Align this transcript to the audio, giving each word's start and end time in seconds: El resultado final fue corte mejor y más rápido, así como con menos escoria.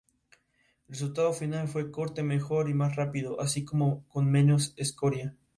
El 0.87 0.95
resultado 0.95 1.31
final 1.31 1.67
fue 1.67 1.91
corte 1.91 2.23
mejor 2.23 2.71
y 2.71 2.73
más 2.73 2.95
rápido, 2.95 3.39
así 3.39 3.63
como 3.63 4.03
con 4.07 4.31
menos 4.31 4.73
escoria. 4.75 5.35